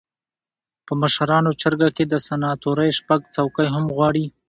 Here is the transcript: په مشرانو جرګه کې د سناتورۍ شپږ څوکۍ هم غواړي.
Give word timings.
په 0.85 0.93
مشرانو 1.01 1.51
جرګه 1.61 1.89
کې 1.95 2.03
د 2.07 2.13
سناتورۍ 2.27 2.89
شپږ 2.99 3.19
څوکۍ 3.35 3.67
هم 3.75 3.85
غواړي. 3.95 4.25